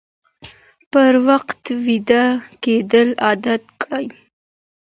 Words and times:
پر 0.91 1.13
وخت 1.27 1.61
ويده 1.85 2.23
کېدل 2.63 3.09
عادت 3.25 3.63
کړه 3.81 4.01